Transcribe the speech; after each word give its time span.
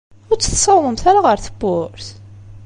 Ur 0.29 0.37
tt-tessawḍemt 0.37 1.03
ara 1.09 1.21
ɣer 1.25 1.37
tewwurt? 1.45 2.07